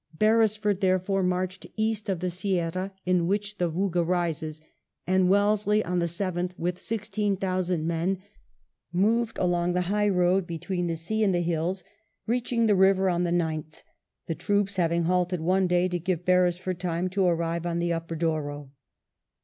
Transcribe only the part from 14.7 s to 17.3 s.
having halted one day to give Beresford time to